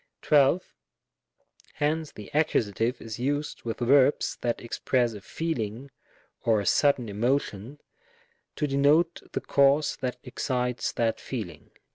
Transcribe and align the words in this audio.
12. 0.23 0.63
Hence 1.75 2.11
the 2.11 2.31
Accus. 2.33 2.99
is 2.99 3.19
used 3.19 3.61
with 3.61 3.81
verbs 3.81 4.35
that 4.41 4.59
ex 4.59 4.79
press 4.79 5.13
a 5.13 5.21
feeling 5.21 5.91
or 6.43 6.59
a 6.59 6.65
sudden 6.65 7.07
emotion, 7.07 7.77
to 8.55 8.65
denote 8.65 9.21
the 9.33 9.41
cause 9.41 9.97
that 9.97 10.17
excites 10.23 10.91
that 10.93 11.19
feeling. 11.21 11.69